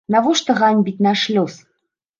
Навошта 0.13 0.55
ганьбіць 0.61 0.99
наш 1.09 1.29
лёс? 1.39 1.53